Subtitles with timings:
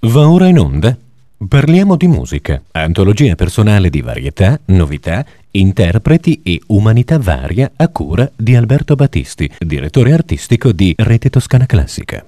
[0.00, 0.96] Va ora in onda.
[1.48, 8.54] Parliamo di musica, antologia personale di varietà, novità, interpreti e umanità varia a cura di
[8.54, 12.24] Alberto Battisti, direttore artistico di Rete Toscana Classica.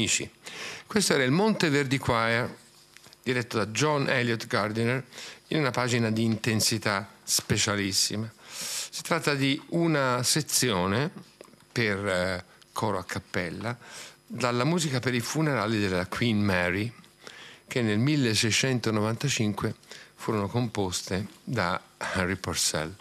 [0.00, 0.30] Amici,
[0.86, 2.56] questo era il Monte Verdi Choir
[3.22, 5.04] diretto da John Elliott Gardiner
[5.48, 8.32] in una pagina di intensità specialissima.
[8.48, 11.10] Si tratta di una sezione
[11.70, 13.76] per eh, coro a cappella
[14.26, 16.90] dalla musica per i funerali della Queen Mary
[17.68, 19.74] che nel 1695
[20.14, 22.94] furono composte da Harry Purcell.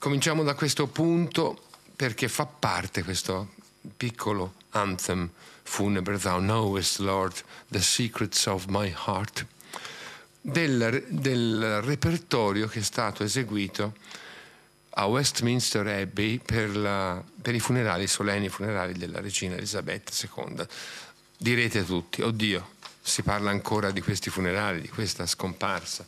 [0.00, 1.62] Cominciamo da questo punto
[1.94, 3.54] perché fa parte questo
[3.96, 5.30] piccolo anthem
[5.62, 9.46] funebre, Thou knowest, Lord, the secrets of my heart,
[10.40, 13.94] del, del repertorio che è stato eseguito
[14.90, 20.66] a Westminster Abbey per, la, per, i funerali, solenni funerali della regina Elisabetta II.
[21.36, 26.04] Direte tutti, oddio, si parla ancora di questi funerali, di questa scomparsa.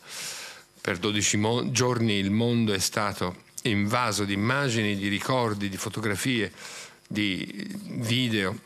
[0.81, 6.51] Per 12 mo- giorni il mondo è stato invaso di immagini, di ricordi, di fotografie
[7.13, 8.57] di video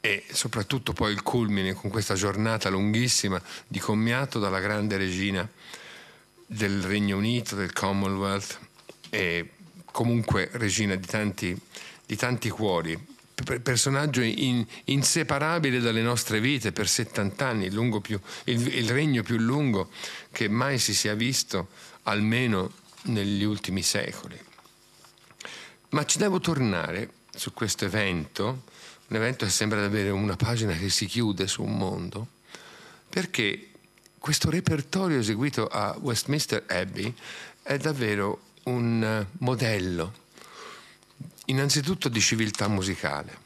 [0.00, 5.48] e soprattutto poi il culmine con questa giornata lunghissima di commiato dalla grande regina
[6.46, 8.56] del Regno Unito, del Commonwealth
[9.10, 9.50] e
[9.86, 11.58] comunque regina di tanti,
[12.06, 12.96] di tanti cuori,
[13.60, 19.38] personaggio in, inseparabile dalle nostre vite per 70 anni, il, più, il, il regno più
[19.38, 19.90] lungo
[20.30, 21.70] che mai si sia visto,
[22.04, 22.70] almeno
[23.06, 24.38] negli ultimi secoli.
[25.88, 28.64] Ma ci devo tornare su questo evento,
[29.08, 32.26] un evento che sembra davvero una pagina che si chiude su un mondo,
[33.08, 33.70] perché
[34.18, 37.12] questo repertorio eseguito a Westminster Abbey
[37.62, 40.14] è davvero un modello,
[41.46, 43.36] innanzitutto di civiltà musicale,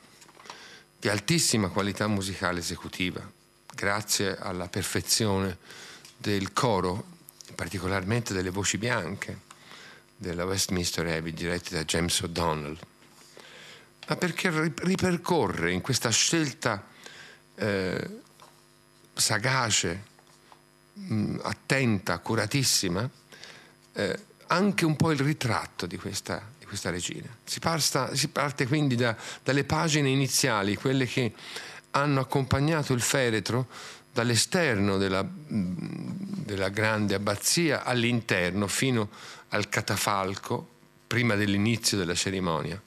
[0.99, 3.29] di altissima qualità musicale esecutiva,
[3.75, 5.56] grazie alla perfezione
[6.17, 7.15] del coro,
[7.55, 9.44] particolarmente delle voci bianche
[10.17, 12.79] della Westminster Abbey dirette da James O'Donnell
[14.06, 16.85] ma perché ripercorre in questa scelta
[17.56, 18.20] eh,
[19.12, 20.03] sagace,
[20.93, 23.08] mh, mm, attenta, accuratissima,
[23.93, 24.19] eh,
[24.49, 27.29] anche un po' il ritratto di questa, di questa regina.
[27.44, 31.32] Si, parsta, si, parte quindi da, dalle pagine iniziali, quelle che
[31.91, 33.67] hanno accompagnato il feretro
[34.12, 39.11] dall'esterno della, della grande abbazia all'interno fino
[39.49, 40.75] al catafalco
[41.06, 42.81] prima dell'inizio della cerimonia.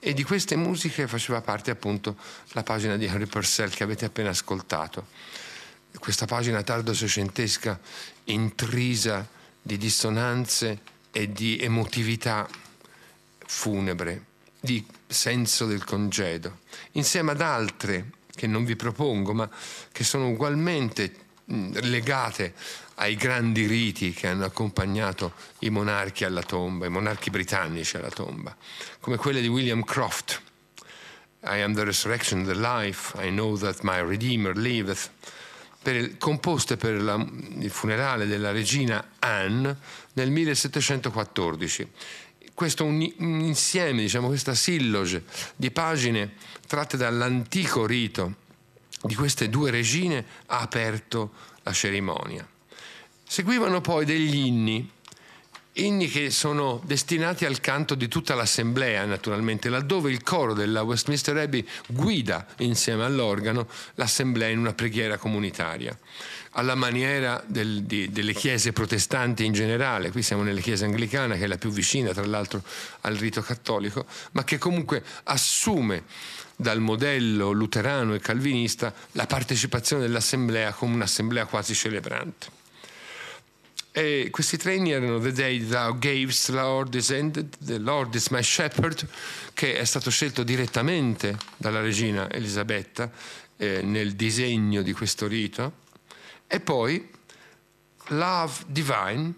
[0.00, 2.16] E di queste musiche faceva parte appunto
[2.52, 5.08] la pagina di Henry Purcell che avete appena ascoltato.
[5.98, 7.80] Questa pagina tardo-seicentesca
[8.24, 9.26] intrisa
[9.60, 10.80] di dissonanze
[11.10, 12.48] e di emotività
[13.44, 14.24] funebre,
[14.60, 16.58] di senso del congedo,
[16.92, 19.50] insieme ad altre che non vi propongo, ma
[19.90, 22.54] che sono ugualmente legate
[22.98, 28.56] ai grandi riti che hanno accompagnato i monarchi alla tomba, i monarchi britannici alla tomba,
[29.00, 30.42] come quelle di William Croft.
[31.44, 35.10] I am the resurrection, the life, I know that my Redeemer liveth,
[35.80, 39.76] per, composte per la, il funerale della regina Anne
[40.14, 41.90] nel 1714.
[42.52, 45.22] Questo un, un insieme, diciamo, questa silloge
[45.54, 46.34] di pagine
[46.66, 48.46] tratte dall'antico rito
[49.02, 51.30] di queste due regine ha aperto
[51.62, 52.46] la cerimonia.
[53.30, 54.90] Seguivano poi degli inni,
[55.74, 61.36] inni che sono destinati al canto di tutta l'assemblea, naturalmente, laddove il coro della Westminster
[61.36, 65.96] Abbey guida insieme all'organo l'assemblea in una preghiera comunitaria,
[66.52, 70.10] alla maniera del, di, delle chiese protestanti in generale.
[70.10, 72.62] Qui siamo nella chiesa anglicana, che è la più vicina, tra l'altro,
[73.02, 76.04] al rito cattolico, ma che comunque assume
[76.56, 82.57] dal modello luterano e calvinista la partecipazione dell'assemblea come un'assemblea quasi celebrante.
[83.98, 88.44] E questi treni erano The Day Thou Gavest, Lord is Ended, The Lord is My
[88.44, 89.04] Shepherd,
[89.52, 93.10] che è stato scelto direttamente dalla regina Elisabetta
[93.56, 95.72] eh, nel disegno di questo rito,
[96.46, 97.10] e poi
[98.10, 99.34] Love Divine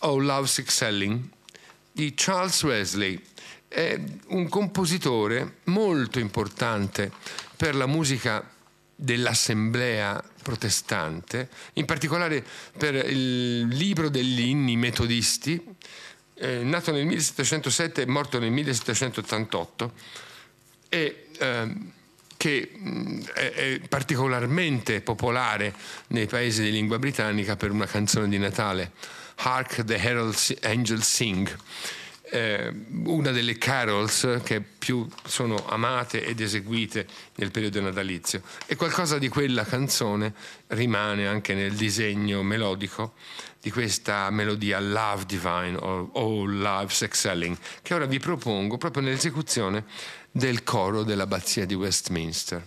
[0.00, 1.22] o Love's Excelling
[1.92, 3.22] di Charles Wesley,
[3.68, 7.12] è un compositore molto importante
[7.56, 8.51] per la musica
[9.02, 12.44] dell'assemblea protestante, in particolare
[12.78, 15.60] per il libro degli inni metodisti,
[16.34, 19.92] eh, nato nel 1707 e morto nel 1788,
[20.88, 21.76] e eh,
[22.36, 25.74] che mh, è, è, particolarmente popolare
[26.08, 28.92] nei paesi di lingua britannica per una canzone di Natale,
[29.36, 31.56] Hark the Herald Angels Sing
[32.32, 32.72] eh,
[33.04, 39.28] una delle carols che più sono amate ed eseguite nel periodo natalizio e qualcosa di
[39.28, 40.32] quella canzone
[40.68, 43.12] rimane anche nel disegno melodico
[43.60, 49.84] di questa melodia Love Divine o Oh Love's Excelling che ora vi propongo proprio nell'esecuzione
[50.30, 52.66] del coro dell'abbazia di Westminster.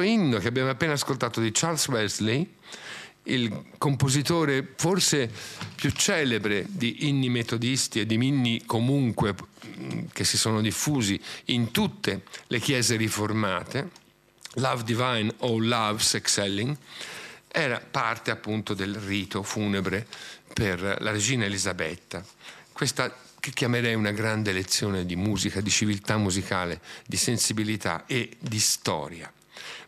[0.00, 2.54] L'inno che abbiamo appena ascoltato di Charles Wesley,
[3.24, 5.30] il compositore forse
[5.74, 11.70] più celebre di inni metodisti e di inni comunque mm, che si sono diffusi in
[11.70, 13.90] tutte le chiese riformate,
[14.54, 16.76] Love Divine o Love Sexcelling,
[17.48, 20.06] era parte appunto del rito funebre
[20.52, 22.24] per la regina Elisabetta.
[22.72, 28.58] Questa che chiamerei una grande lezione di musica, di civiltà musicale, di sensibilità e di
[28.58, 29.32] storia.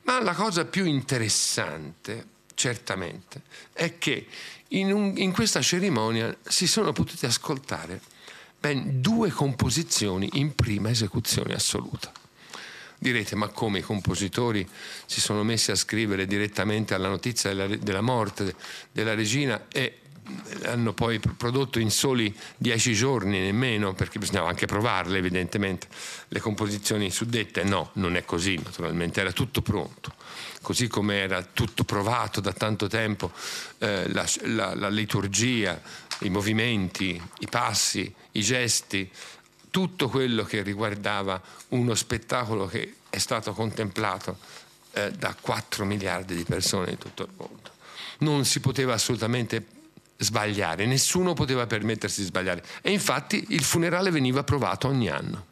[0.09, 4.27] Ma la cosa più interessante certamente, è che
[4.69, 8.01] in, un, in questa cerimonia si sono potute ascoltare
[8.59, 12.11] ben due composizioni in prima esecuzione assoluta.
[12.99, 14.69] Direte, ma come i compositori
[15.07, 18.57] si sono messi a scrivere direttamente alla notizia della, della morte
[18.91, 20.01] della regina e
[20.65, 25.89] hanno poi prodotto in soli dieci giorni, nemmeno, perché bisognava anche provarle evidentemente,
[26.29, 27.65] le composizioni suddette.
[27.65, 30.15] No, non è così, naturalmente, era tutto pronto
[30.61, 33.33] così come era tutto provato da tanto tempo,
[33.79, 35.81] eh, la, la, la liturgia,
[36.21, 39.11] i movimenti, i passi, i gesti,
[39.71, 44.39] tutto quello che riguardava uno spettacolo che è stato contemplato
[44.93, 47.71] eh, da 4 miliardi di persone in tutto il mondo.
[48.19, 49.65] Non si poteva assolutamente
[50.19, 55.47] sbagliare, nessuno poteva permettersi di sbagliare e infatti il funerale veniva provato ogni anno.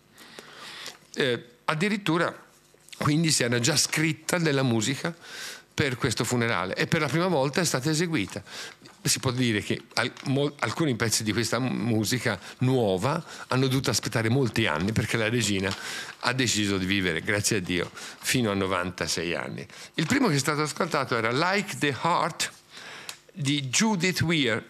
[1.14, 2.44] Eh, addirittura
[2.98, 5.14] quindi si era già scritta della musica
[5.72, 8.42] per questo funerale e per la prima volta è stata eseguita.
[9.02, 9.82] Si può dire che
[10.58, 15.72] alcuni pezzi di questa musica nuova hanno dovuto aspettare molti anni perché la regina
[16.20, 19.64] ha deciso di vivere, grazie a Dio, fino a 96 anni.
[19.94, 22.52] Il primo che è stato ascoltato era Like the Heart
[23.38, 24.64] di Judith Weir,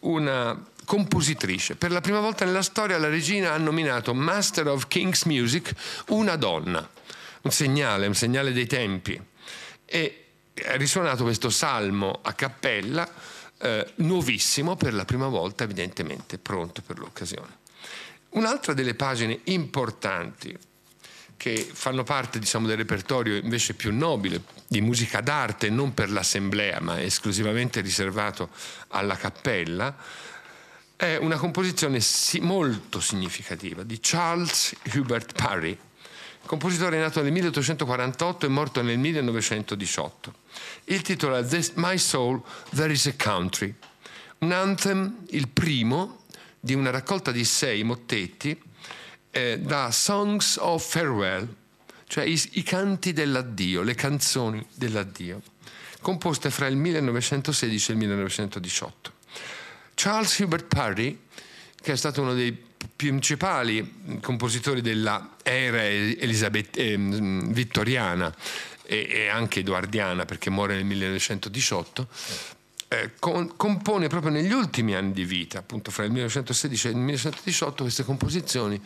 [0.00, 1.76] una compositrice.
[1.76, 5.72] Per la prima volta nella storia la regina ha nominato Master of King's Music
[6.08, 6.86] una donna
[7.42, 9.20] un segnale, un segnale dei tempi.
[9.84, 13.08] E è risuonato questo salmo a cappella,
[13.58, 17.58] eh, nuovissimo per la prima volta, evidentemente pronto per l'occasione.
[18.30, 20.56] Un'altra delle pagine importanti
[21.40, 26.80] che fanno parte diciamo, del repertorio invece più nobile di musica d'arte, non per l'assemblea,
[26.80, 28.50] ma esclusivamente riservato
[28.88, 29.96] alla cappella,
[30.94, 31.98] è una composizione
[32.40, 35.78] molto significativa di Charles Hubert Parry,
[36.44, 40.34] compositore nato nel 1848 e morto nel 1918.
[40.84, 42.42] Il titolo è My Soul,
[42.74, 43.74] There is a Country,
[44.40, 46.24] un anthem, il primo
[46.60, 48.68] di una raccolta di sei mottetti
[49.30, 51.48] eh, da Songs of Farewell,
[52.06, 55.40] cioè i, i canti dell'addio, le canzoni dell'addio,
[56.00, 59.12] composte fra il 1916 e il 1918.
[59.94, 61.18] Charles Hubert Parry,
[61.80, 68.34] che è stato uno dei principali compositori della era Elisabeth, eh, vittoriana
[68.84, 72.08] e, e, anche edoardiana perché muore nel 1918
[72.92, 76.96] eh, con, compone proprio negli ultimi anni di vita appunto fra il 1916 e il
[76.96, 78.82] 1918 queste composizioni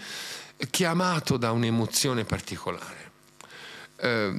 [0.71, 3.11] chiamato da un'emozione particolare
[3.97, 4.33] eh,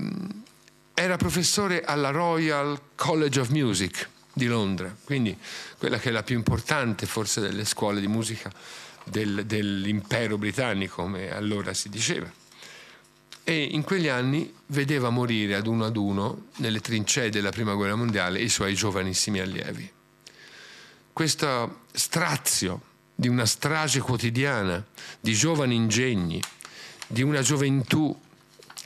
[0.93, 5.38] era professore alla Royal College of Music di Londra quindi
[5.77, 8.51] quella che è la più importante forse delle scuole di musica
[9.05, 12.29] del, dell'impero britannico, come allora si diceva.
[13.47, 17.95] E in quegli anni vedeva morire ad uno ad uno, nelle trincee della Prima Guerra
[17.95, 19.89] Mondiale, i suoi giovanissimi allievi.
[21.13, 22.81] Questo strazio
[23.13, 24.83] di una strage quotidiana,
[25.19, 26.41] di giovani ingegni,
[27.07, 28.19] di una gioventù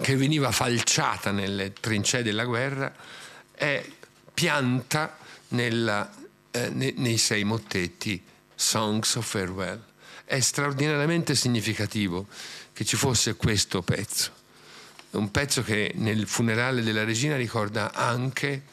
[0.01, 2.93] che veniva falciata nelle trincee della guerra,
[3.53, 3.83] è
[4.33, 5.17] pianta
[5.49, 6.13] nella,
[6.51, 8.21] eh, nei, sei mottetti
[8.53, 9.87] Songs of Farewell
[10.29, 12.27] è straordinariamente significativo
[12.71, 14.38] che ci fosse questo pezzo.
[15.11, 18.63] Un pezzo che nel funerale della regina ricorda anche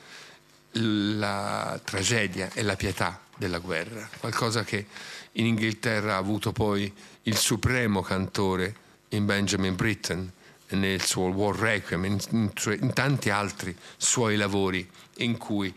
[0.73, 4.87] la tragedia e la pietà della guerra, qualcosa che
[5.33, 8.75] in Inghilterra ha avuto poi il supremo cantore
[9.11, 10.33] in Benjamin Britten
[10.69, 12.51] nel suo War Requiem, in, in,
[12.81, 14.89] in tanti altri suoi lavori
[15.19, 15.73] in cui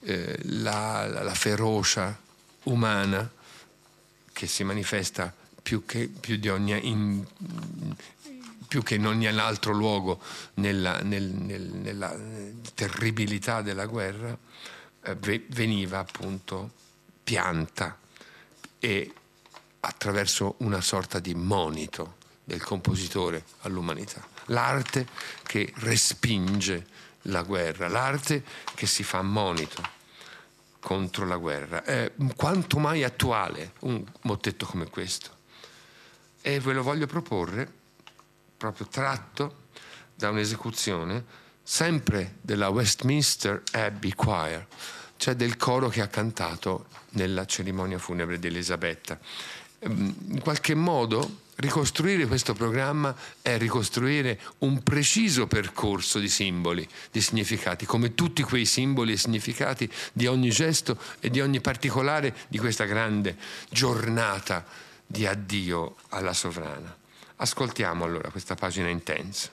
[0.00, 2.18] eh, la, la, la ferocia
[2.64, 3.30] umana
[4.32, 5.32] che si manifesta
[5.62, 7.24] più che, più ogni, in,
[8.72, 10.18] più che in ogni altro luogo
[10.54, 12.16] nella, nel, nel, nella
[12.72, 14.34] terribilità della guerra,
[15.02, 15.14] eh,
[15.48, 16.70] veniva appunto
[17.22, 17.98] pianta
[18.78, 19.12] e
[19.80, 24.26] attraverso una sorta di monito del compositore all'umanità.
[24.46, 25.06] L'arte
[25.42, 26.86] che respinge
[27.24, 28.42] la guerra, l'arte
[28.74, 29.82] che si fa monito
[30.80, 31.84] contro la guerra.
[31.84, 35.28] È quanto mai attuale un mottetto come questo.
[36.40, 37.80] E ve lo voglio proporre,
[38.62, 39.62] proprio tratto
[40.14, 41.24] da un'esecuzione
[41.64, 44.64] sempre della Westminster Abbey Choir,
[45.16, 49.18] cioè del coro che ha cantato nella cerimonia funebre di Elisabetta.
[49.80, 57.20] Ehm, in qualche modo ricostruire questo programma è ricostruire un preciso percorso di simboli, di
[57.20, 62.58] significati, come tutti quei simboli e significati di ogni gesto e di ogni particolare di
[62.58, 63.36] questa grande
[63.70, 64.64] giornata
[65.04, 67.01] di addio alla sovrana.
[67.36, 69.50] Ascoltiamo allora questa pagina intensa.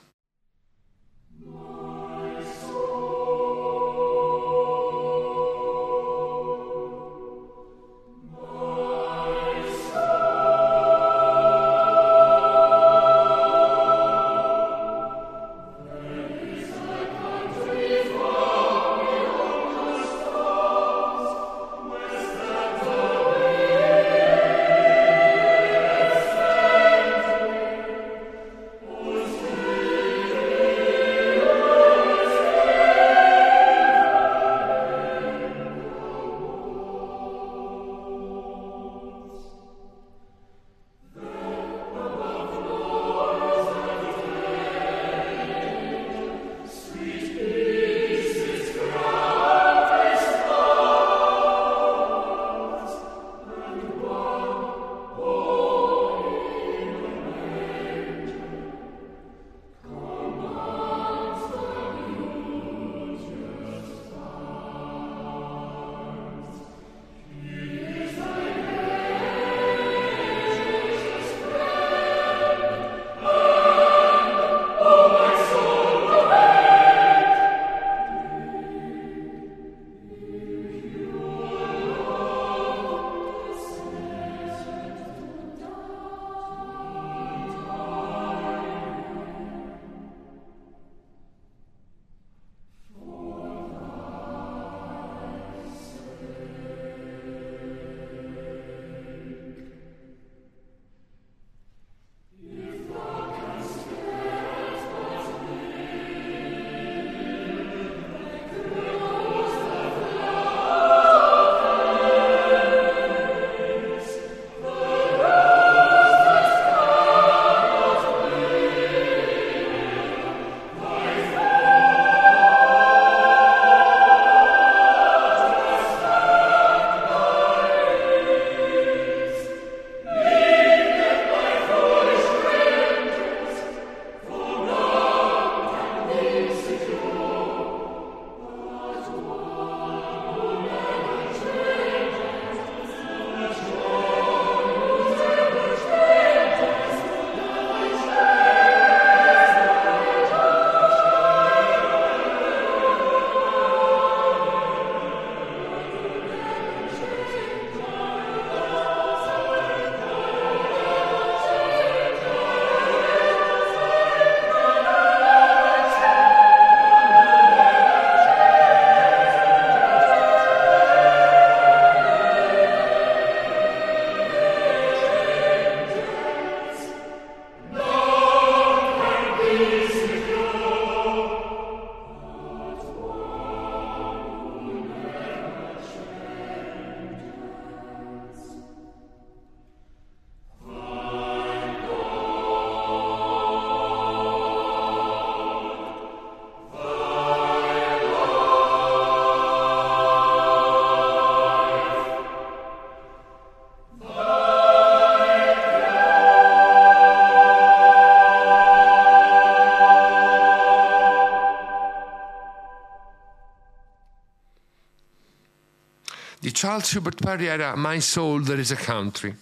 [216.70, 219.36] Charles Hubert Parry era My Soul, There is a Country,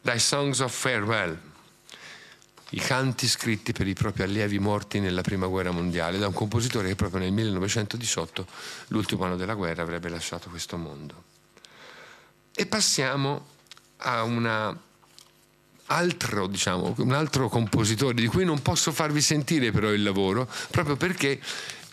[0.00, 1.38] dai Songs of Farewell,
[2.70, 6.88] i canti scritti per i propri allievi morti nella Prima Guerra Mondiale, da un compositore
[6.88, 8.44] che proprio nel 1918,
[8.88, 11.22] l'ultimo anno della guerra, avrebbe lasciato questo mondo.
[12.52, 13.46] E passiamo
[13.98, 14.76] a una
[15.86, 20.96] altro, diciamo, un altro compositore di cui non posso farvi sentire però il lavoro, proprio
[20.96, 21.40] perché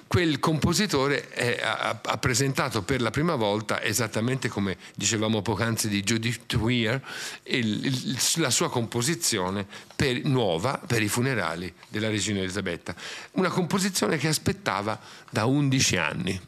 [0.10, 6.02] quel compositore è, ha, ha, presentato per la prima volta, esattamente come dicevamo poc'anzi di
[6.02, 7.00] Judith Weir,
[7.44, 12.96] il, il, la sua composizione per, nuova per i funerali della regina Elisabetta.
[13.34, 16.42] Una composizione che aspettava da 11 anni.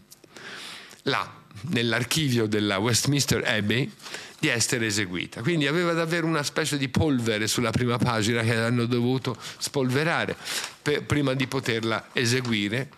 [1.04, 1.32] Là,
[1.69, 3.91] nell'archivio della Westminster Abbey,
[4.39, 5.43] di essere eseguita.
[5.43, 10.36] Quindi aveva davvero una specie di polvere sulla prima pagina che hanno dovuto spolverare
[10.82, 12.89] per, prima di poterla eseguire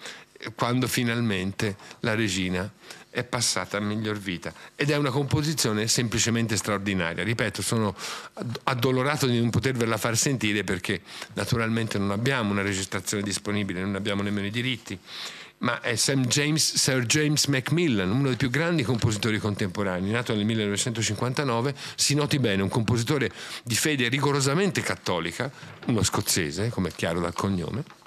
[0.55, 2.71] quando finalmente la regina
[3.13, 4.51] è passata a miglior vita.
[4.75, 7.23] Ed è una composizione semplicemente straordinaria.
[7.23, 7.95] Ripeto, sono
[8.63, 11.01] addolorato di non potervela far sentire perché
[11.33, 14.97] naturalmente non abbiamo una registrazione disponibile, non abbiamo nemmeno i diritti,
[15.59, 21.75] ma è James, Sir James Macmillan, uno dei più grandi compositori contemporanei, nato nel 1959,
[21.95, 23.31] si noti bene, un compositore
[23.63, 25.51] di fede rigorosamente cattolica,
[25.85, 28.01] uno scozzese, come è chiaro dal cognome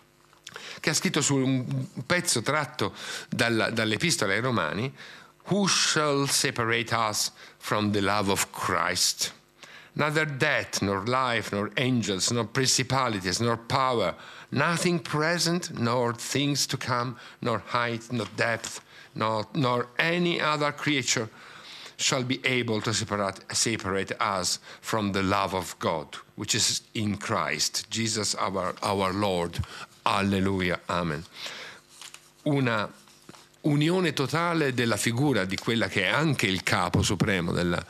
[0.80, 2.94] che ha scritto su un pezzo tratto
[3.28, 4.92] dalla, dall'Epistola ai Romani,
[5.48, 9.32] Who shall separate us from the love of Christ?
[9.94, 14.14] Neither death, nor life, nor angels, nor principalities, nor power,
[14.50, 18.80] nothing present, nor things to come, nor height, nor depth,
[19.14, 21.30] nor, nor any other creature
[21.96, 27.16] shall be able to separate, separate us from the love of God, which is in
[27.16, 29.58] Christ, Jesus our, our Lord.
[30.08, 31.24] Alleluia, amen.
[32.42, 32.88] Una
[33.62, 37.84] unione totale della figura di quella che è anche il capo supremo della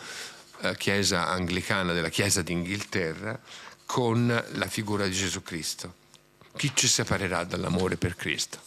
[0.63, 3.39] eh, Chiesa anglicana, della Chiesa d'Inghilterra,
[3.85, 5.95] con la figura di Gesù Cristo.
[6.57, 8.61] Chi ci separerà dall'amore per Cristo?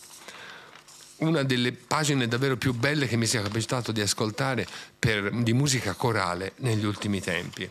[1.17, 5.93] Una delle pagine davvero più belle che mi sia capitato di ascoltare per, di musica
[5.93, 7.69] corale negli ultimi tempi.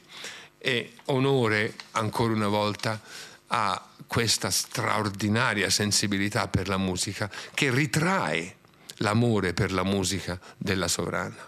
[0.59, 3.01] E onore ancora una volta
[3.49, 8.57] a questa straordinaria sensibilità per la musica che ritrae
[8.99, 11.47] l'amore per la musica della sovrana.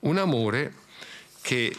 [0.00, 0.74] Un amore
[1.40, 1.76] che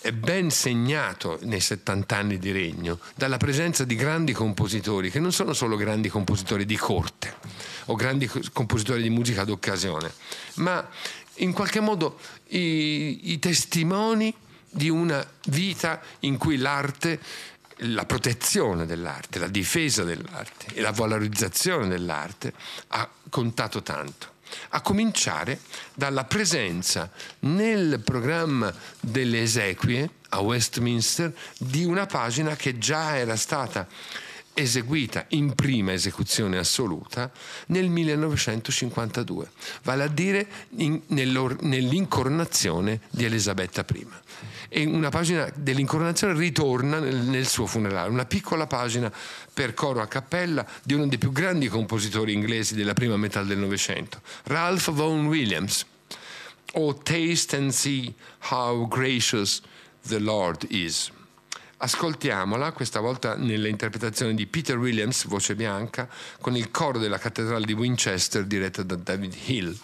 [0.00, 5.32] è ben segnato nei 70 anni di regno dalla presenza di grandi compositori che non
[5.32, 7.36] sono solo grandi compositori di corte
[7.86, 10.12] o grandi compositori di musica d'occasione,
[10.54, 10.86] ma
[11.36, 14.34] in qualche modo i, i testimoni
[14.68, 17.20] di una vita in cui l'arte
[17.84, 22.52] la protezione dell'arte, la difesa dell'arte e la valorizzazione dell'arte
[22.88, 24.30] ha contato tanto.
[24.70, 25.60] A cominciare
[25.94, 33.86] dalla presenza nel programma delle esequie a Westminster di una pagina che già era stata
[34.54, 37.30] eseguita in prima esecuzione assoluta
[37.68, 39.50] nel 1952,
[39.82, 44.06] vale a dire in, nell'incoronazione di Elisabetta I
[44.74, 49.12] e una pagina dell'incoronazione ritorna nel, nel suo funerale, una piccola pagina
[49.52, 53.58] per coro a cappella di uno dei più grandi compositori inglesi della prima metà del
[53.58, 55.84] Novecento, Ralph Vaughan Williams.
[56.74, 58.14] Oh, taste and see
[58.50, 59.60] how gracious
[60.08, 61.12] the Lord is.
[61.76, 66.08] Ascoltiamola, questa volta nell'interpretazione di Peter Williams, voce bianca,
[66.40, 69.78] con il coro della cattedrale di Winchester diretta da David Hill.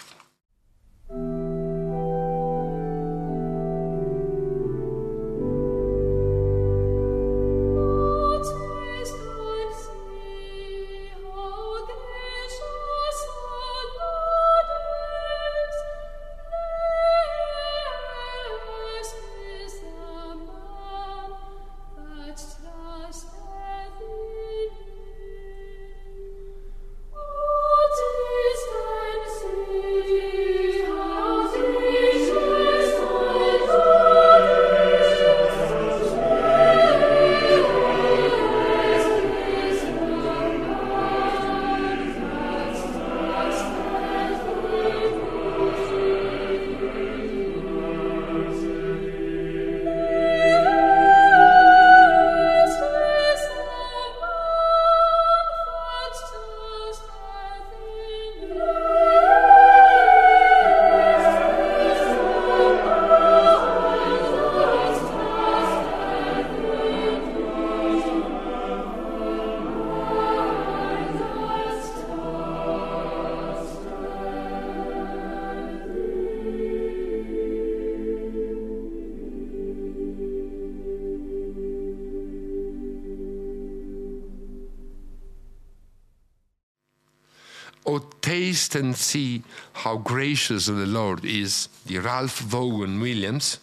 [88.68, 89.42] Taste and See
[89.84, 93.60] How Gracious the Lord Is di Ralph Vaughan Williams,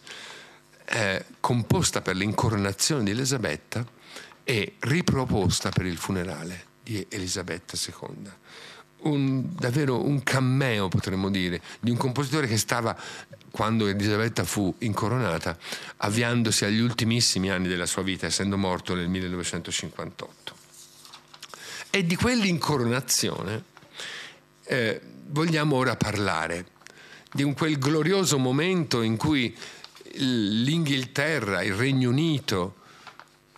[0.86, 3.86] eh, composta per l'incoronazione di Elisabetta
[4.44, 8.32] e riproposta per il funerale di Elisabetta II.
[9.02, 12.98] Un, davvero un cameo, potremmo dire, di un compositore che stava,
[13.52, 15.56] quando Elisabetta fu incoronata,
[15.98, 20.56] avviandosi agli ultimissimi anni della sua vita, essendo morto nel 1958.
[21.92, 23.74] E di quell'incoronazione
[24.66, 26.74] eh, vogliamo ora parlare
[27.32, 29.56] di un quel glorioso momento in cui
[30.14, 32.76] l'Inghilterra, il Regno Unito,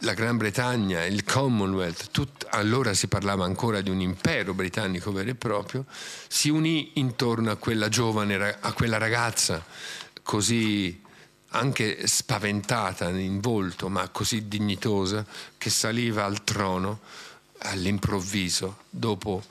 [0.01, 5.29] la Gran Bretagna, il Commonwealth, tut, allora si parlava ancora di un impero britannico vero
[5.29, 5.85] e proprio,
[6.27, 9.63] si unì intorno a quella giovane, a quella ragazza
[10.23, 11.01] così
[11.51, 15.25] anche spaventata in volto, ma così dignitosa,
[15.57, 16.99] che saliva al trono
[17.59, 19.43] all'improvviso dopo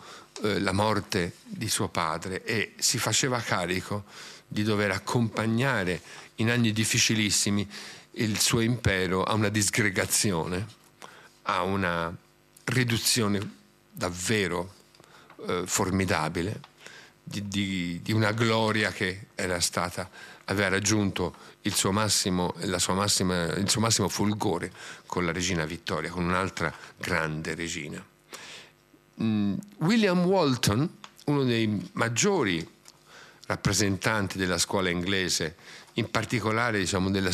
[0.42, 4.04] eh, la morte di suo padre e si faceva carico
[4.46, 6.00] di dover accompagnare
[6.36, 7.68] in anni difficilissimi
[8.12, 10.66] il suo impero a una disgregazione,
[11.42, 12.14] a una
[12.64, 13.54] riduzione
[13.90, 14.74] davvero
[15.46, 16.60] eh, formidabile
[17.22, 20.08] di, di, di, una gloria che era stata,
[20.44, 22.54] aveva raggiunto il suo, massimo,
[22.88, 24.70] massima, il suo massimo fulgore
[25.06, 28.04] con la regina Vittoria, con un'altra grande regina.
[29.22, 30.88] Mm, William Walton,
[31.26, 32.66] uno dei maggiori
[33.46, 35.56] rappresentanti della scuola inglese
[35.96, 37.30] in particolare diciamo, della,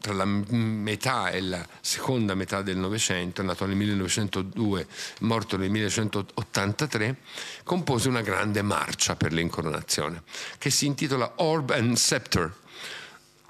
[0.00, 4.86] tra la metà e la seconda metà del Novecento, nato nel 1902,
[5.20, 7.16] morto nel 1983,
[7.64, 10.22] compose una grande marcia per l'incoronazione
[10.56, 12.54] che si intitola Orb and Scepter,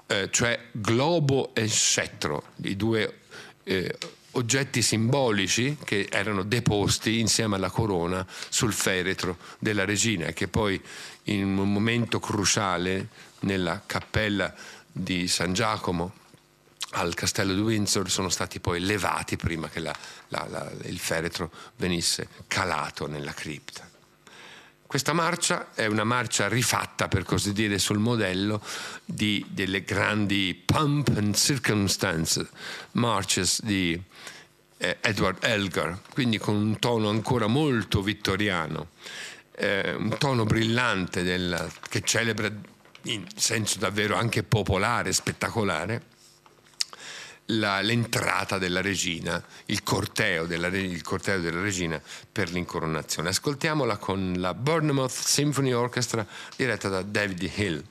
[0.07, 3.21] eh, cioè globo e scettro, i due
[3.63, 3.97] eh,
[4.37, 10.81] oggetti simbolici che erano deposti insieme alla corona sul feretro della regina e che poi
[11.23, 13.09] in un momento cruciale
[13.41, 14.53] nella cappella
[14.91, 16.13] di San Giacomo
[16.91, 19.95] al castello di Windsor sono stati poi levati prima che la,
[20.29, 23.96] la, la, il feretro venisse calato nella cripta.
[24.87, 28.63] Questa marcia è una marcia rifatta, per così dire, sul modello
[29.03, 32.47] di, delle grandi pump and circumstance
[32.93, 34.01] marches di
[34.77, 38.91] eh, Edward Elgar, quindi con un tono ancora molto vittoriano,
[39.55, 42.49] eh, un tono brillante del, che celebra
[43.03, 46.01] in senso davvero anche popolare, spettacolare,
[47.47, 53.29] la, l'entrata della regina, il corteo della, il corteo della, regina per l'incoronazione.
[53.29, 57.83] Ascoltiamola con la Bournemouth Symphony Orchestra diretta da David Hill.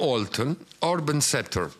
[0.00, 1.70] Walton, Orban Setter.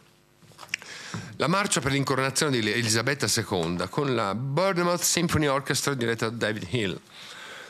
[1.36, 6.66] La marcia per l'incoronazione di Elisabetta II con la Bournemouth Symphony Orchestra diretta da David
[6.70, 7.00] Hill.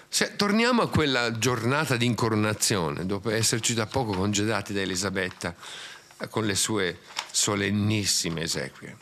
[0.09, 5.55] Se torniamo a quella giornata di incoronazione, dopo esserci da poco congedati da Elisabetta,
[6.19, 6.99] eh, con le sue
[7.31, 8.97] solennissime esequie.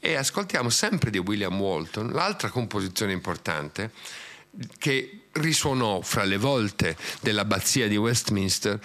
[0.00, 3.92] E ascoltiamo sempre di William Walton l'altra composizione importante
[4.78, 8.80] che risuonò fra le volte dell'abbazia di Westminster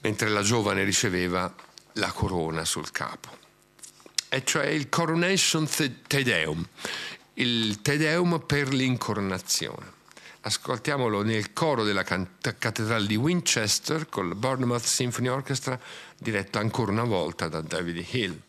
[0.00, 1.52] mentre la giovane riceveva
[1.94, 3.36] la corona sul capo,
[4.28, 5.68] e cioè il Coronation
[6.06, 6.66] Te Deum,
[7.34, 9.98] il Te Deum per l'incoronazione.
[10.42, 15.78] Ascoltiamolo nel coro della cattedrale di Winchester con la Bournemouth Symphony Orchestra,
[16.16, 18.40] diretta ancora una volta da David Hill.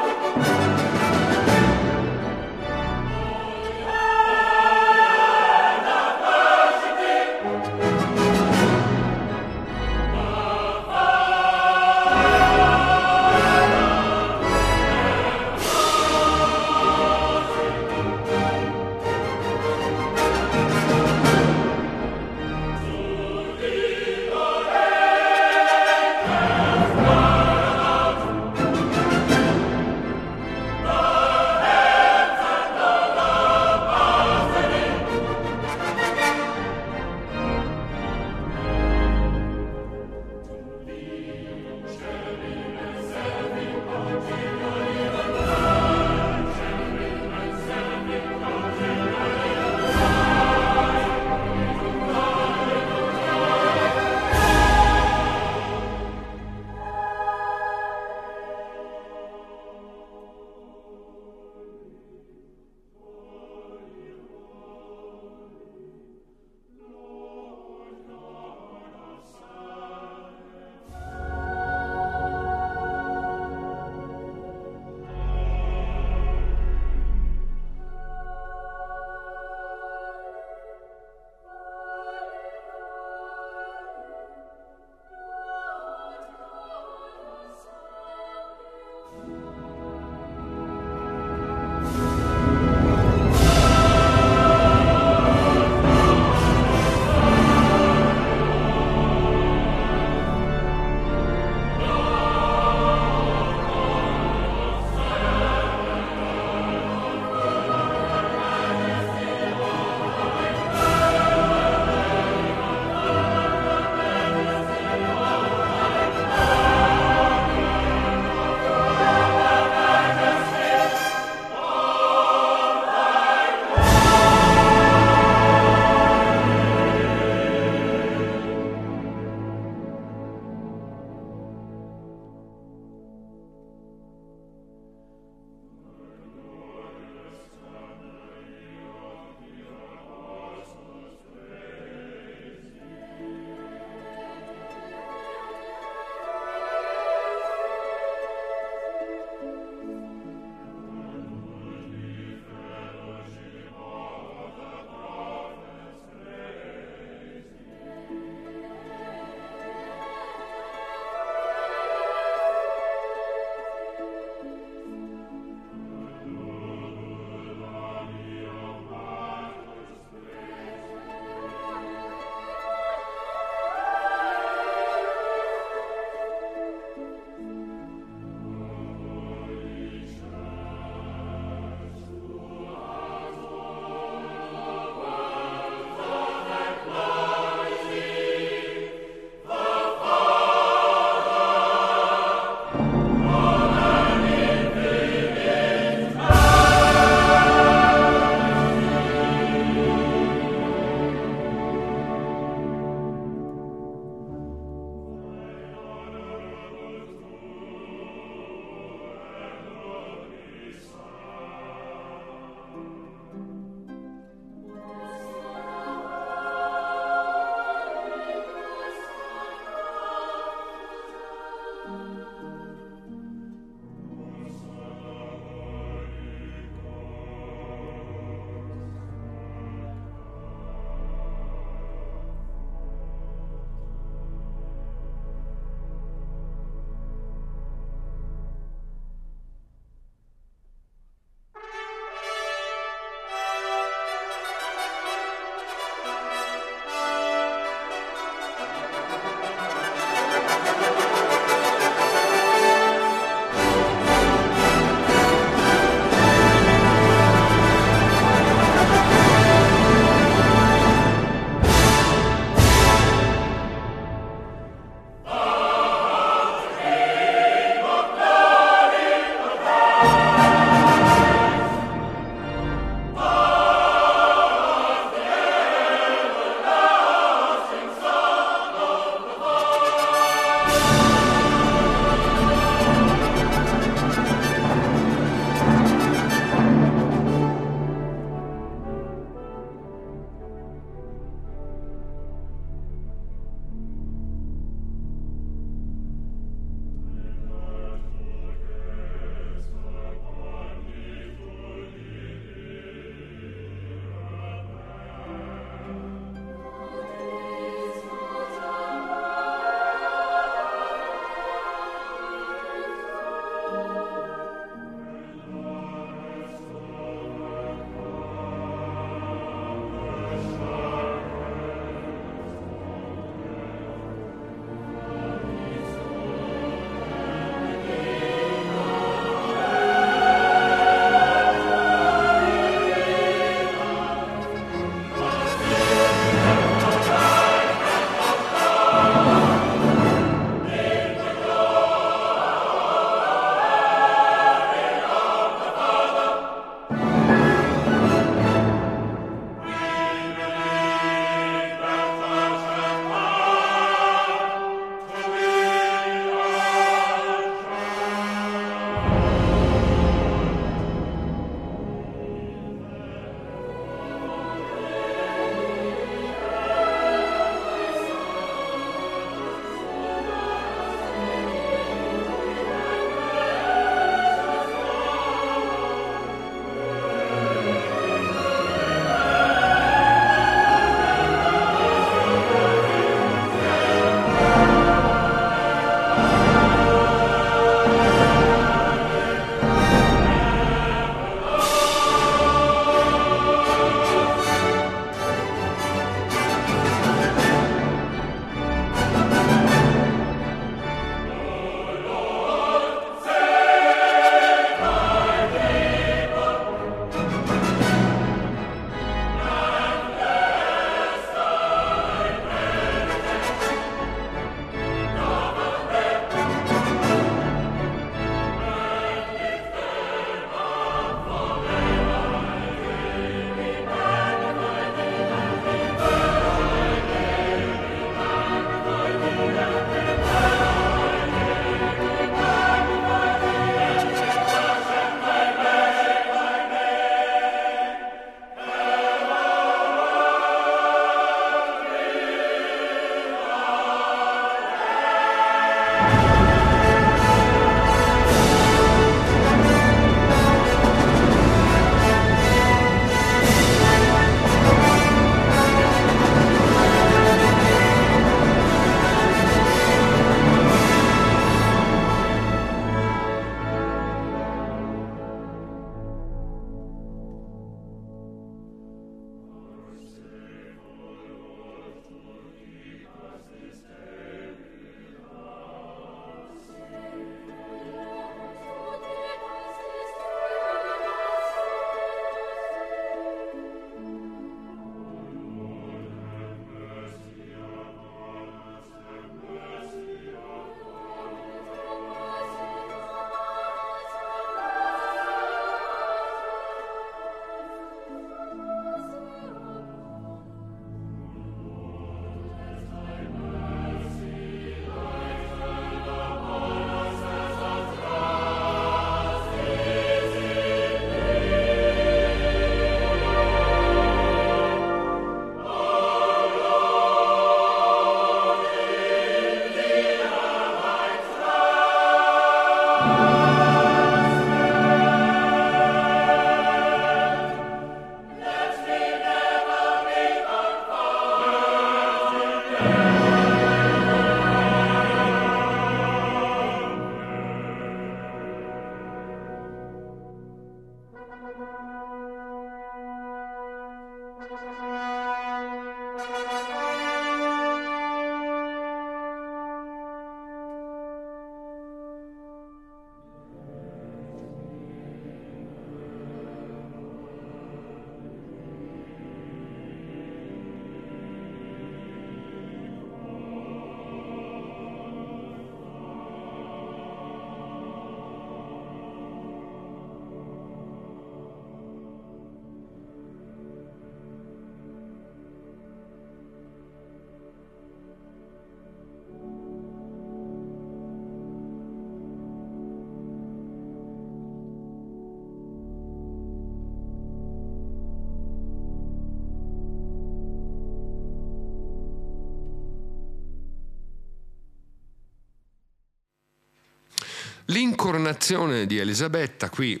[597.74, 600.00] L'incoronazione di Elisabetta qui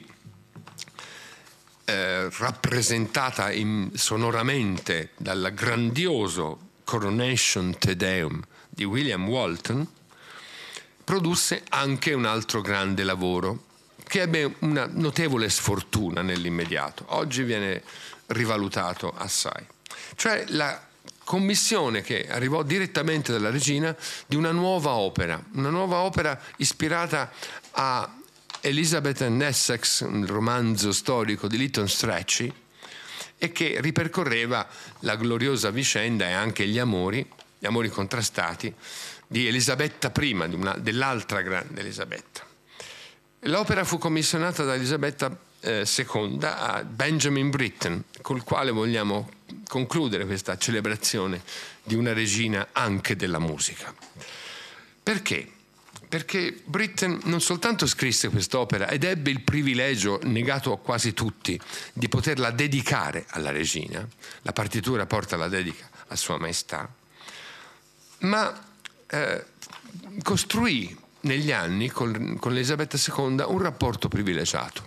[1.86, 9.84] eh, rappresentata in, sonoramente dal grandioso Coronation Te Deum di William Walton,
[11.02, 13.64] produsse anche un altro grande lavoro
[14.04, 17.06] che ebbe una notevole sfortuna nell'immediato.
[17.08, 17.82] Oggi viene
[18.26, 19.66] rivalutato assai.
[20.14, 20.80] Cioè la
[21.24, 23.96] commissione che arrivò direttamente dalla regina
[24.26, 27.32] di una nuova opera, una nuova opera ispirata
[27.72, 28.16] a
[28.60, 32.52] Elizabeth and Essex, un romanzo storico di Lytton Strachey,
[33.36, 34.66] e che ripercorreva
[35.00, 38.72] la gloriosa vicenda e anche gli amori, gli amori contrastati,
[39.26, 42.53] di Elisabetta I, dell'altra grande Elisabetta.
[43.46, 49.30] L'opera fu commissionata da Elisabetta eh, II a Benjamin Britten, col quale vogliamo
[49.68, 51.42] concludere questa celebrazione
[51.82, 53.94] di una regina anche della musica.
[55.02, 55.50] Perché?
[56.14, 61.60] perché Britten non soltanto scrisse quest'opera ed ebbe il privilegio, negato a quasi tutti,
[61.92, 64.06] di poterla dedicare alla regina,
[64.42, 66.88] la partitura porta la dedica a Sua Maestà,
[68.18, 68.64] ma
[69.08, 69.44] eh,
[70.22, 74.84] costruì negli anni con, con Elisabetta II un rapporto privilegiato,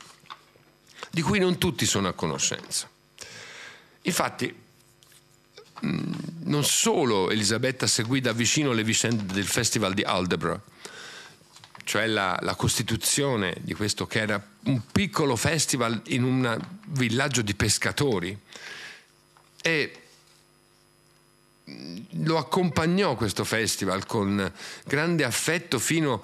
[1.12, 2.90] di cui non tutti sono a conoscenza.
[4.02, 4.66] Infatti,
[5.82, 10.60] non solo Elisabetta seguì da vicino le vicende del Festival di Aldebra,
[11.84, 17.54] cioè la, la, costituzione di questo che era un piccolo festival in un villaggio di
[17.54, 18.38] pescatori
[19.62, 20.07] e
[22.24, 24.52] lo accompagnò questo festival con
[24.86, 26.24] grande affetto fino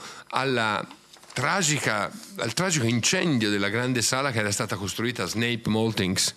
[1.33, 6.35] tragica, al tragico incendio della grande sala che era stata costruita a Snape Maltings.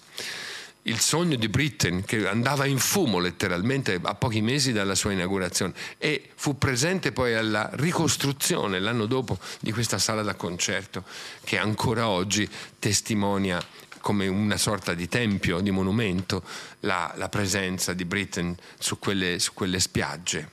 [0.83, 5.73] Il sogno di Britten che andava in fumo letteralmente a pochi mesi dalla sua inaugurazione
[5.99, 11.03] e fu presente poi alla ricostruzione l'anno dopo di questa sala da concerto
[11.43, 12.49] che ancora oggi
[12.79, 13.61] testimonia
[14.07, 16.45] come una sorta di tempio, di monumento,
[16.81, 20.49] la, la presenza di Britten su quelle, su quelle spiagge.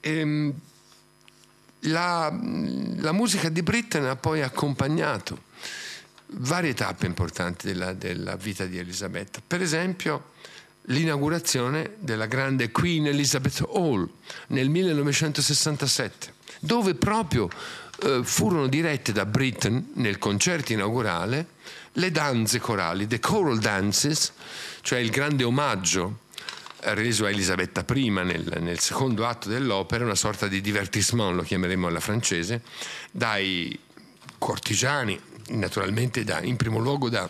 [0.00, 0.54] E, ehm,
[1.80, 2.34] la,
[2.96, 5.42] la musica di Britten ha poi accompagnato
[6.28, 9.42] varie tappe importanti della, della vita di Elisabetta.
[9.46, 10.30] Per esempio
[10.84, 14.08] l'inaugurazione della grande Queen Elizabeth Hall
[14.46, 17.50] nel 1967, dove proprio
[18.00, 21.56] eh, furono dirette da Britten nel concerto inaugurale
[21.98, 24.32] le danze corali, the choral dances,
[24.82, 26.26] cioè il grande omaggio
[26.80, 31.88] reso a Elisabetta I nel, nel, secondo atto dell'opera, una sorta di divertissement, lo chiameremo
[31.88, 32.62] alla francese,
[33.10, 33.76] dai
[34.38, 37.28] cortigiani naturalmente da, in primo luogo da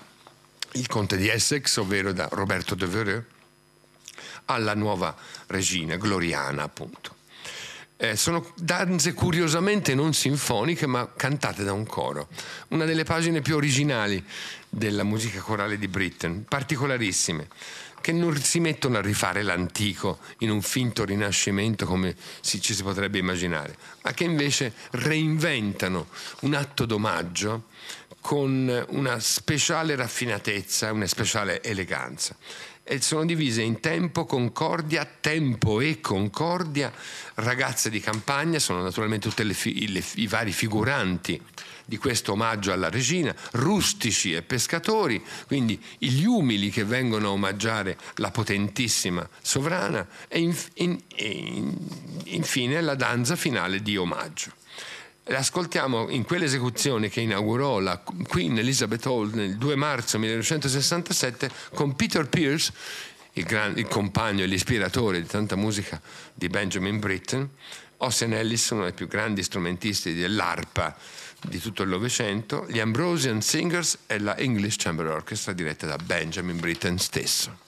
[0.72, 3.24] il conte di Essex, ovvero da Roberto de Vereux,
[4.46, 5.16] alla nuova
[5.46, 7.17] regina, Gloriana appunto.
[8.01, 12.28] Eh, sono danze curiosamente non sinfoniche ma cantate da un coro,
[12.68, 14.24] una delle pagine più originali
[14.68, 17.49] della musica corale di Britten, particolarissime
[18.01, 22.84] che non si mettono a rifare l'antico in un finto rinascimento come si, ci si
[22.84, 26.07] potrebbe immaginare, ma che invece reinventano
[26.42, 27.64] un atto d'omaggio
[28.20, 32.36] con una speciale raffinatezza, una speciale eleganza.
[32.91, 36.91] E sono divise in tempo, concordia, tempo e concordia,
[37.34, 39.45] ragazze di campagna, sono naturalmente tutti
[40.14, 41.39] i vari figuranti
[41.84, 47.99] di questo omaggio alla regina, rustici e pescatori, quindi gli umili che vengono a omaggiare
[48.14, 51.76] la potentissima sovrana e, inf- in- in-
[52.24, 54.57] infine la danza finale di omaggio.
[55.31, 62.26] Ascoltiamo in quell'esecuzione che inaugurò la Queen Elizabeth Hall nel 2 marzo 1967 con Peter
[62.26, 62.72] Pierce,
[63.35, 66.01] il, gran, il compagno e l'ispiratore di tanta musica
[66.33, 67.49] di Benjamin Britten,
[67.99, 70.97] Ossian Ellis, uno dei più grandi strumentisti dell'arpa
[71.43, 76.59] di tutto il Novecento, gli Ambrosian Singers e la English Chamber Orchestra diretta da Benjamin
[76.59, 77.66] Britten stesso.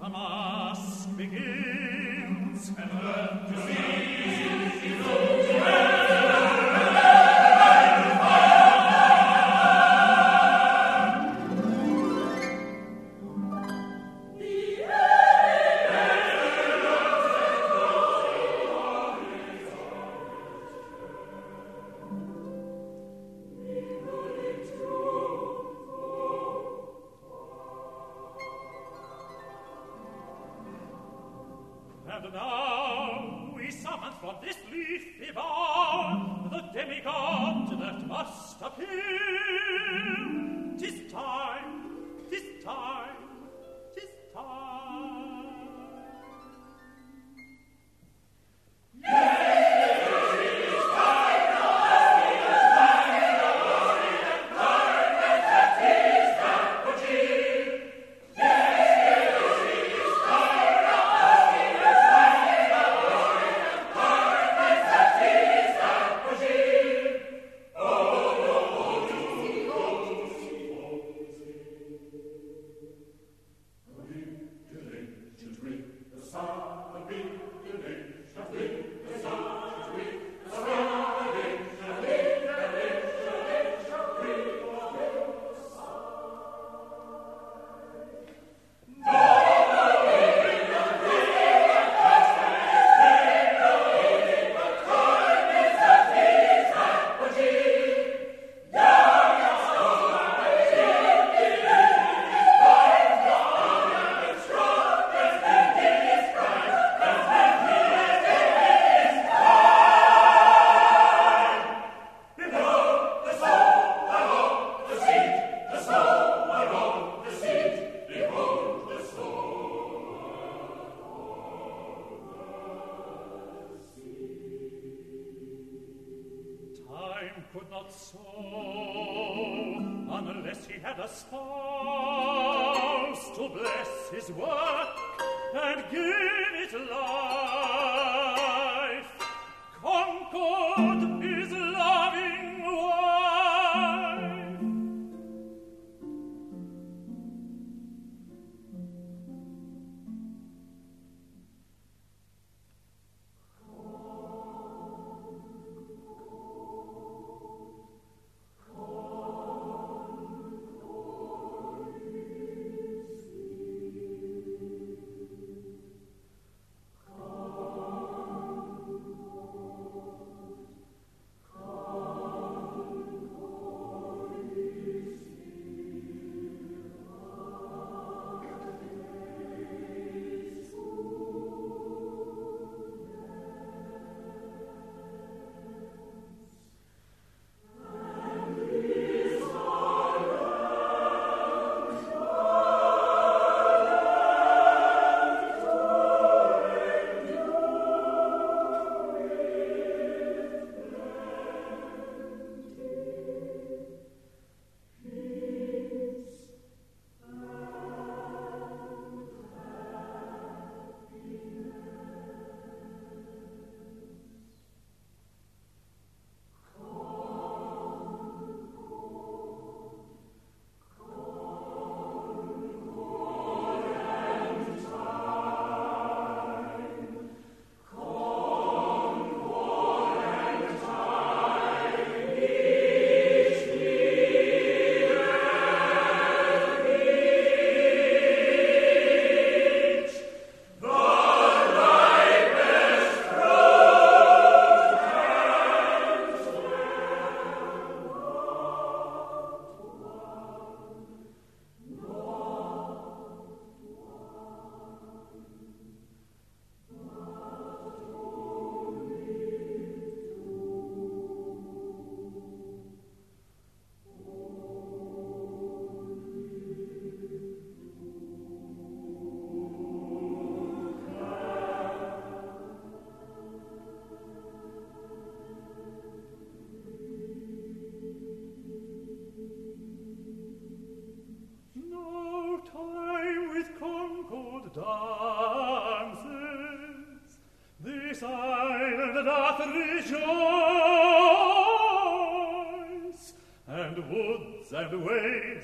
[0.00, 2.72] The mass begins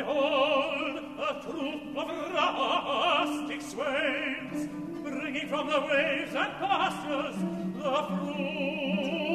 [0.00, 4.66] Behold, a troop of rustic swains,
[5.02, 7.36] bringing from the waves and pastures
[7.76, 9.29] the fruit.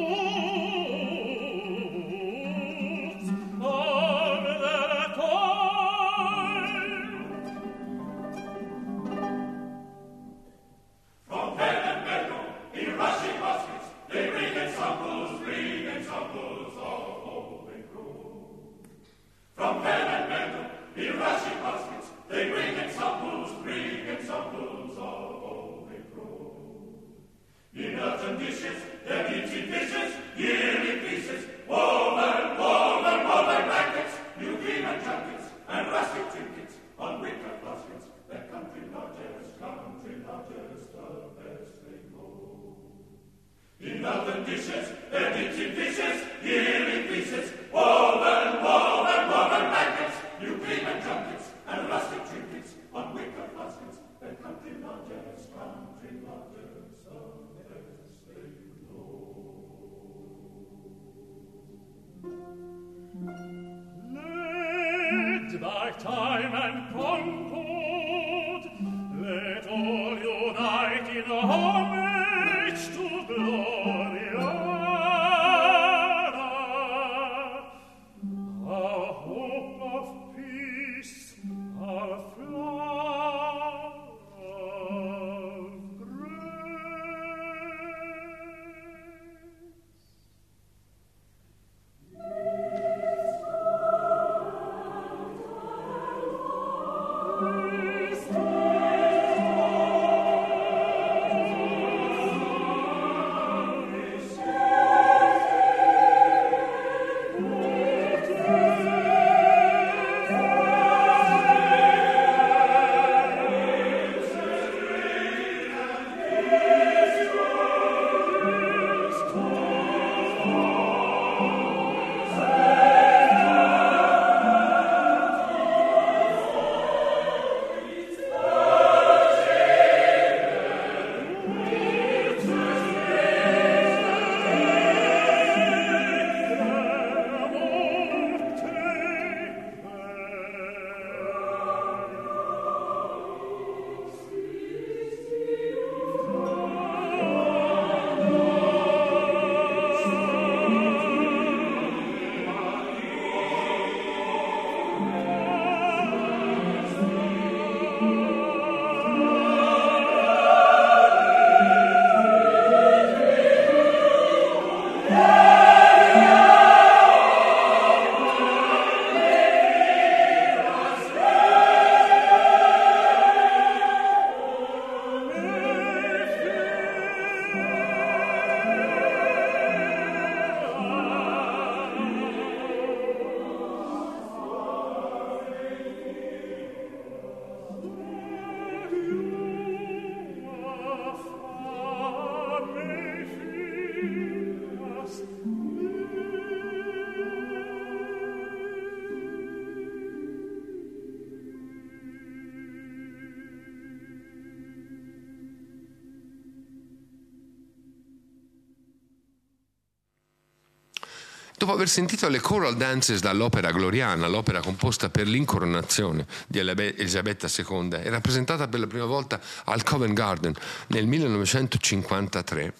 [211.66, 217.88] Dopo aver sentito le choral dances dall'opera Gloriana, l'opera composta per l'incoronazione di Elisabetta II
[217.90, 220.54] e rappresentata per la prima volta al Covent Garden
[220.86, 222.72] nel 1953,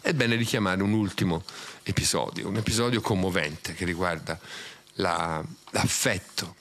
[0.00, 1.44] è bene richiamare un ultimo
[1.82, 4.40] episodio, un episodio commovente che riguarda
[4.94, 6.54] la- l'affetto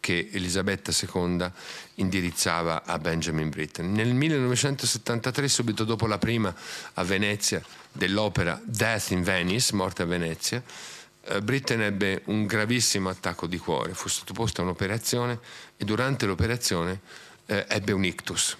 [0.00, 1.50] che Elisabetta II
[1.96, 3.92] indirizzava a Benjamin Britten.
[3.92, 6.54] Nel 1973, subito dopo la prima
[6.94, 7.62] a Venezia
[7.92, 10.62] dell'opera Death in Venice, Morte a Venezia,
[11.38, 15.38] Britten ebbe un gravissimo attacco di cuore, fu sottoposto a un'operazione
[15.76, 17.00] e durante l'operazione
[17.46, 18.56] eh, ebbe un ictus,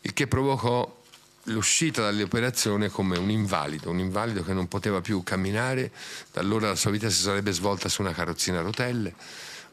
[0.00, 1.00] il che provocò
[1.46, 5.90] l'uscita dall'operazione come un invalido, un invalido che non poteva più camminare,
[6.32, 9.14] da allora la sua vita si sarebbe svolta su una carrozzina a rotelle,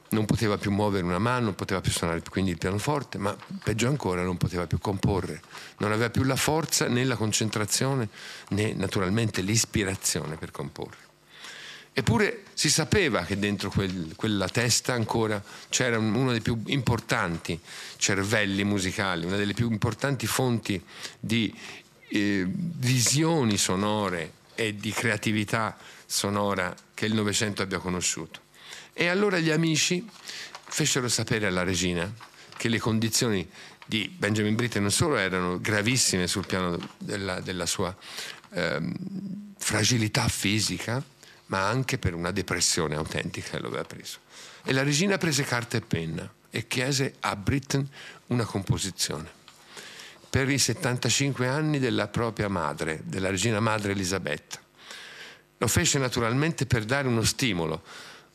[0.10, 3.88] non poteva più muovere una mano, non poteva più suonare quindi il pianoforte, ma peggio
[3.88, 5.42] ancora non poteva più comporre,
[5.78, 8.10] non aveva più la forza né la concentrazione
[8.50, 11.09] né naturalmente l'ispirazione per comporre.
[12.00, 17.60] Eppure si sapeva che dentro quel- quella testa ancora c'era un- uno dei più importanti
[17.98, 20.82] cervelli musicali, una delle più importanti fonti
[21.20, 21.54] di
[22.12, 28.40] eh, visioni sonore e di creatività sonora che il Novecento abbia conosciuto.
[28.94, 30.08] E allora gli amici
[30.70, 32.12] fecero sapere alla regina
[32.56, 33.48] che le condizioni
[33.86, 37.94] di Benjamin Britten non solo erano gravissime sul piano della, della sua
[38.52, 38.94] ehm,
[39.58, 41.04] fragilità fisica,
[41.50, 44.20] ma anche per una depressione autentica che lo aveva preso.
[44.64, 47.88] E la regina prese carta e penna e chiese a Britten
[48.28, 49.38] una composizione
[50.30, 54.60] per i 75 anni della propria madre, della regina madre Elisabetta.
[55.58, 57.84] Lo fece naturalmente per dare uno stimolo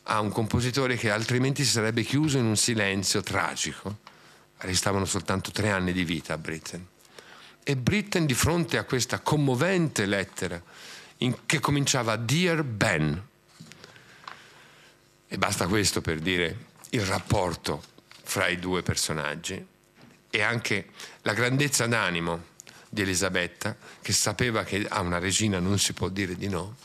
[0.03, 3.99] a un compositore che altrimenti si sarebbe chiuso in un silenzio tragico.
[4.57, 6.85] Restavano soltanto tre anni di vita a Britten.
[7.63, 10.61] E Britten, di fronte a questa commovente lettera,
[11.17, 13.27] in, che cominciava Dear Ben,
[15.27, 16.57] e basta questo per dire
[16.89, 17.83] il rapporto
[18.23, 19.65] fra i due personaggi
[20.29, 20.89] e anche
[21.21, 22.53] la grandezza d'animo
[22.89, 26.75] di Elisabetta, che sapeva che a una regina non si può dire di no,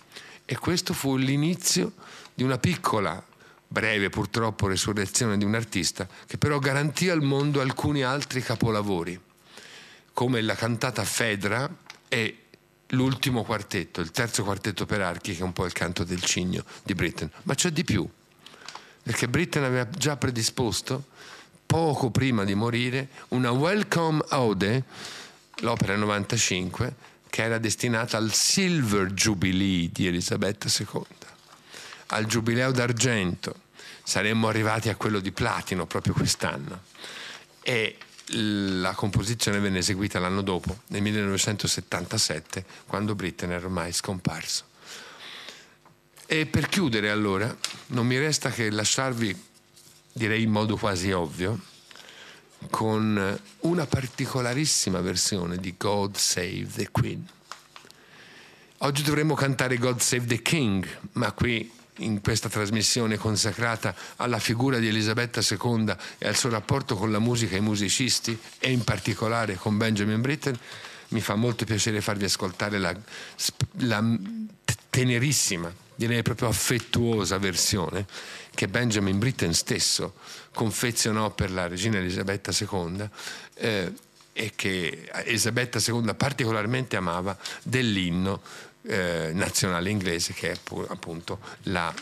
[0.45, 1.93] e questo fu l'inizio
[2.35, 3.23] di una piccola,
[3.67, 9.21] breve purtroppo, resurrezione di un artista che però garantì al mondo alcuni altri capolavori,
[10.13, 11.73] come la cantata Fedra
[12.09, 12.40] e
[12.91, 16.65] l'ultimo quartetto, il terzo quartetto per archi, che è un po' il canto del cigno
[16.83, 17.31] di Britten.
[17.43, 18.09] Ma c'è di più,
[19.03, 21.07] perché Britten aveva già predisposto,
[21.67, 24.85] poco prima di morire, una Welcome Ode,
[25.61, 26.95] l'opera 95,
[27.29, 31.05] che era destinata al Silver Jubilee di Elisabetta II,
[32.09, 33.69] al Giubileo d'argento.
[34.03, 36.83] Saremmo arrivati a quello di platino proprio quest'anno.
[37.63, 37.97] E
[38.33, 44.65] la composizione venne eseguita l'anno dopo, nel 1977, quando Britten era ormai scomparso.
[46.27, 47.55] E per chiudere allora,
[47.89, 49.37] non mi resta che lasciarvi,
[50.13, 51.59] direi in modo quasi ovvio,
[52.71, 57.27] con una particolarissima versione di God Save the Queen.
[58.79, 61.71] Oggi dovremmo cantare God Save the King, ma qui
[62.01, 67.19] in questa trasmissione consacrata alla figura di Elisabetta II e al suo rapporto con la
[67.19, 70.59] musica e i musicisti e in particolare con Benjamin Britten,
[71.09, 72.95] mi fa molto piacere farvi ascoltare la,
[73.79, 74.05] la
[74.91, 78.07] tenerissima, direi proprio affettuosa versione
[78.55, 80.15] che Benjamin Britten stesso
[80.53, 83.09] confezionò per la regina Elisabetta II
[83.55, 83.93] eh,
[84.33, 88.41] e che Elisabetta II particolarmente amava dell'inno
[88.83, 90.59] eh, nazionale inglese che è
[90.89, 91.93] appunto la,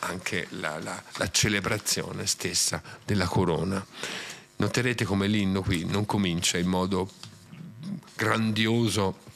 [0.00, 3.84] anche la, la, la celebrazione stessa della corona.
[4.56, 7.10] Noterete come l'inno qui non comincia in modo
[8.16, 9.26] grandioso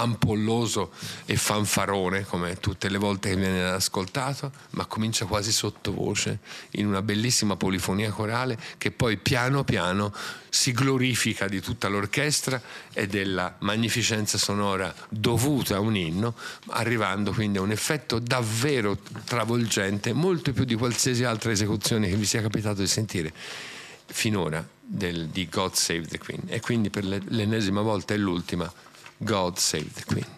[0.00, 0.92] ampolloso
[1.24, 6.38] e fanfarone come tutte le volte che viene ascoltato, ma comincia quasi sottovoce
[6.72, 10.12] in una bellissima polifonia corale che poi piano piano
[10.50, 12.60] si glorifica di tutta l'orchestra
[12.92, 16.34] e della magnificenza sonora dovuta a un inno,
[16.68, 22.24] arrivando quindi a un effetto davvero travolgente, molto più di qualsiasi altra esecuzione che vi
[22.24, 23.32] sia capitato di sentire
[24.06, 26.42] finora del, di God Save the Queen.
[26.46, 28.72] E quindi per l'ennesima volta e l'ultima
[29.24, 30.37] God Save the Queen.